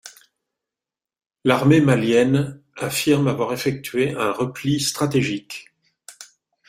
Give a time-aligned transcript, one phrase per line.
[1.43, 5.67] L'armée malienne affirme avoir effectué un repli stratégique.